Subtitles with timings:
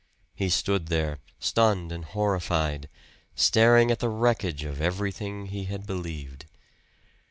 [0.33, 2.89] He stood there, stunned and horrified,
[3.35, 6.47] staring at the wreckage of everything he had believed.